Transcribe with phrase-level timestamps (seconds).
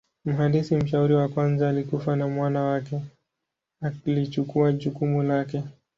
[0.25, 3.01] Mhandisi mshauri wa kwanza alikufa na mwana wake
[4.05, 5.63] alichukua jukumu lake.